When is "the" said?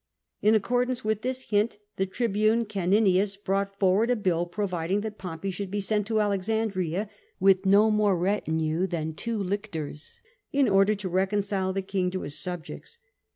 1.97-2.07, 11.71-11.83